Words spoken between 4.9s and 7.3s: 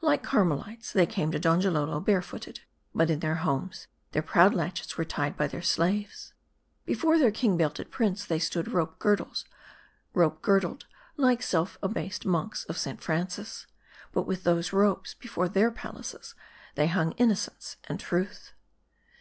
were tied by their slaves. Before their